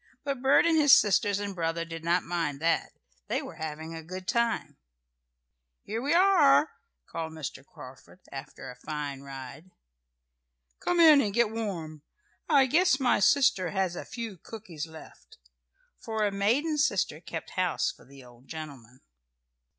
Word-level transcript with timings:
But 0.23 0.41
Bert 0.41 0.65
and 0.65 0.75
his 0.81 0.95
sisters 0.97 1.39
and 1.39 1.53
brother 1.53 1.85
did 1.85 2.03
not 2.03 2.23
mind 2.23 2.59
that. 2.59 2.93
They 3.27 3.39
were 3.43 3.57
having 3.57 3.93
a 3.93 4.01
good 4.01 4.27
time. 4.27 4.77
"Here 5.83 6.01
we 6.01 6.11
are!" 6.15 6.71
called 7.05 7.33
Mr. 7.33 7.63
Carford 7.63 8.19
after 8.31 8.71
a 8.71 8.75
fine 8.75 9.21
ride. 9.21 9.69
"Come 10.79 10.99
in 10.99 11.21
and 11.21 11.35
get 11.35 11.51
warm. 11.51 12.01
I 12.49 12.65
guess 12.65 12.99
my 12.99 13.19
sister 13.19 13.69
has 13.69 13.95
a 13.95 14.03
few 14.03 14.39
cookies 14.39 14.87
left," 14.87 15.37
for 15.99 16.23
a 16.25 16.31
maiden 16.31 16.79
sister 16.79 17.19
kept 17.21 17.51
house 17.51 17.91
for 17.91 18.03
the 18.03 18.23
old 18.23 18.47
gentleman. 18.47 19.01